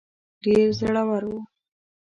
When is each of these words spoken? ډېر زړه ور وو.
ډېر 0.43 0.67
زړه 0.79 1.01
ور 1.09 1.23
وو. 1.29 1.39